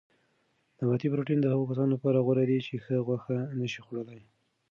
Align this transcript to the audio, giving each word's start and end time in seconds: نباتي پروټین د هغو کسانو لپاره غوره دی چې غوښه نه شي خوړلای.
نباتي 0.77 1.07
پروټین 1.11 1.39
د 1.41 1.45
هغو 1.53 1.69
کسانو 1.69 1.93
لپاره 1.95 2.23
غوره 2.25 2.43
دی 2.49 2.59
چې 2.65 2.73
غوښه 3.07 3.37
نه 3.59 3.65
شي 3.71 3.79
خوړلای. 3.85 4.21